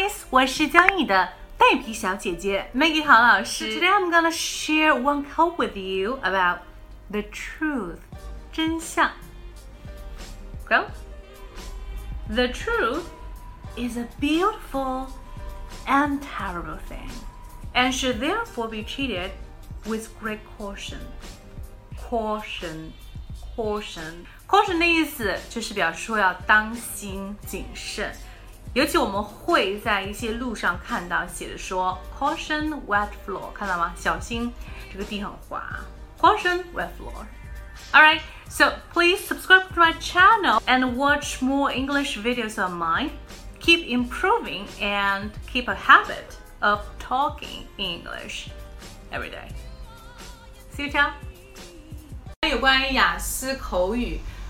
[0.00, 3.78] guys，我是教英语的带皮小姐姐 Maggie 好老师。
[3.78, 6.60] Today I'm gonna share one quote with you about
[7.10, 7.98] the truth，
[8.50, 9.10] 真相。
[10.66, 10.86] Go.
[12.30, 13.02] The truth
[13.76, 15.08] is a beautiful
[15.86, 17.10] and terrible thing,
[17.74, 19.32] and should therefore be treated
[19.84, 21.00] with great caution.
[22.08, 22.92] Caution,
[23.54, 28.16] caution, caution 的意思就是表示说要当心谨慎。
[28.74, 33.92] 尤其我们会在一些路上看到写的说 caution wet floor，看到吗？
[33.96, 34.52] 小心
[34.92, 35.62] 这个地很滑。
[36.20, 37.26] Caution wet floor.
[37.92, 43.10] Alright, so please subscribe to my channel and watch more English videos of mine.
[43.60, 48.48] Keep improving and keep a habit of talking English
[49.10, 49.48] every day.
[50.74, 51.12] See you, ciao.
[52.48, 54.20] 有关于雅思口语。